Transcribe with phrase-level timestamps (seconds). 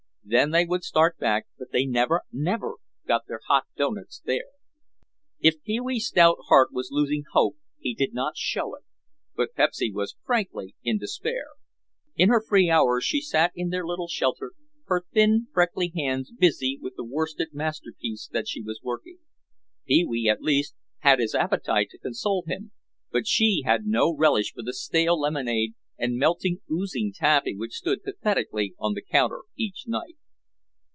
[0.23, 4.49] Then they would start back but they never, never got their hot doughnuts there.
[5.41, 8.83] If Pee wee's stout heart was losing hope he did not show it,
[9.35, 11.47] but Pepsy was frankly in despair.
[12.15, 14.53] In her free hours she sat in their little shelter,
[14.85, 19.17] her thin, freckly hands busy with the worsted masterpiece that she was working.
[19.85, 22.71] Pee wee, at least, had his appetite to console him,
[23.11, 28.01] but she had no relish for the stale lemonade and melting, oozy taffy which stood
[28.03, 30.15] pathetically on the counter each night.